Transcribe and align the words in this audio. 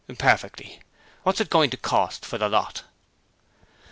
'Perfectly. 0.17 0.79
What's 1.21 1.39
it 1.41 1.51
going 1.51 1.69
to 1.69 1.77
cost 1.77 2.25
for 2.25 2.39
the 2.39 2.49
lot?' 2.49 2.81